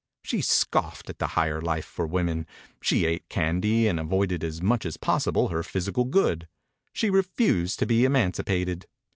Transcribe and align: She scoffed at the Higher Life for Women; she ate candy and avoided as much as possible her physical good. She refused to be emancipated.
She 0.23 0.41
scoffed 0.41 1.11
at 1.11 1.19
the 1.19 1.27
Higher 1.37 1.61
Life 1.61 1.85
for 1.85 2.07
Women; 2.07 2.47
she 2.81 3.05
ate 3.05 3.29
candy 3.29 3.87
and 3.87 3.99
avoided 3.99 4.43
as 4.43 4.59
much 4.59 4.83
as 4.83 4.97
possible 4.97 5.49
her 5.49 5.61
physical 5.61 6.05
good. 6.05 6.47
She 6.91 7.11
refused 7.11 7.77
to 7.77 7.85
be 7.85 8.03
emancipated. 8.03 8.87